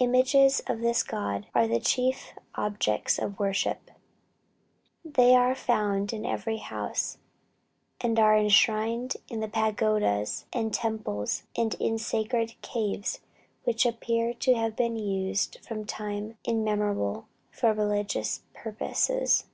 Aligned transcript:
Images 0.00 0.60
of 0.66 0.80
this 0.80 1.04
god 1.04 1.46
are 1.54 1.68
the 1.68 1.78
chief 1.78 2.32
objects 2.56 3.16
of 3.16 3.38
worship. 3.38 3.92
These 5.04 5.34
are 5.36 5.54
found 5.54 6.12
in 6.12 6.26
every 6.26 6.56
house, 6.56 7.18
and 8.00 8.18
are 8.18 8.36
enshrined 8.36 9.18
in 9.28 9.40
pagodas 9.48 10.46
and 10.52 10.74
temples, 10.74 11.44
and 11.56 11.74
in 11.74 11.96
sacred 11.96 12.60
caves 12.60 13.20
which 13.62 13.86
appear 13.86 14.34
to 14.34 14.54
have 14.56 14.74
been 14.74 14.96
used 14.96 15.64
from 15.64 15.84
time 15.84 16.38
immemorial 16.44 17.28
for 17.52 17.72
religious 17.72 18.40
purposes. 18.54 19.44